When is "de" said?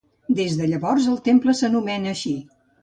0.61-0.69